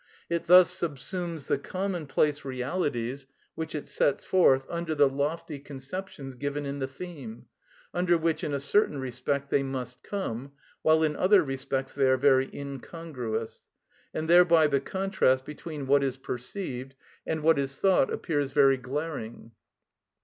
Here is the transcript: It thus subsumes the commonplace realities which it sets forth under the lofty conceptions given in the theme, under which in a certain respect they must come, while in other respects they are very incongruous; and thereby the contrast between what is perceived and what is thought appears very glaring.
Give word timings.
It 0.31 0.47
thus 0.47 0.71
subsumes 0.73 1.45
the 1.47 1.59
commonplace 1.59 2.43
realities 2.43 3.27
which 3.53 3.75
it 3.75 3.85
sets 3.85 4.25
forth 4.25 4.65
under 4.67 4.95
the 4.95 5.07
lofty 5.07 5.59
conceptions 5.59 6.33
given 6.33 6.65
in 6.65 6.79
the 6.79 6.87
theme, 6.87 7.45
under 7.93 8.17
which 8.17 8.43
in 8.43 8.51
a 8.51 8.59
certain 8.59 8.97
respect 8.97 9.51
they 9.51 9.61
must 9.61 10.01
come, 10.01 10.53
while 10.81 11.03
in 11.03 11.15
other 11.15 11.43
respects 11.43 11.93
they 11.93 12.07
are 12.09 12.17
very 12.17 12.49
incongruous; 12.51 13.63
and 14.11 14.27
thereby 14.27 14.65
the 14.65 14.81
contrast 14.81 15.45
between 15.45 15.85
what 15.85 16.03
is 16.03 16.17
perceived 16.17 16.95
and 17.27 17.43
what 17.43 17.59
is 17.59 17.77
thought 17.77 18.11
appears 18.11 18.53
very 18.53 18.77
glaring. 18.77 19.51